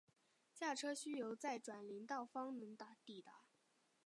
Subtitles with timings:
[0.55, 3.43] 驾车需由再转林道方能抵达。